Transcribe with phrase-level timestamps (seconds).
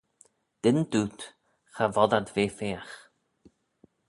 [0.61, 1.19] Dyn dooyt
[1.73, 2.93] cha vod ad ve feagh.